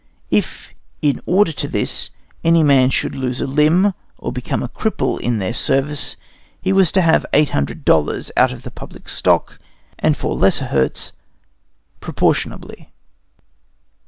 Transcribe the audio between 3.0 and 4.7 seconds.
lose a limb, or become a